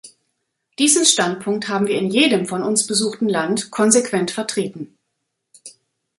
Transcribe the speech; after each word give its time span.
Diesen 0.79 1.05
Standpunkt 1.05 1.67
haben 1.67 1.85
wir 1.85 1.95
in 1.95 2.09
jedem 2.09 2.47
von 2.47 2.63
uns 2.63 2.87
besuchten 2.87 3.29
Land 3.29 3.69
konsequent 3.69 4.31
vertreten. 4.31 4.97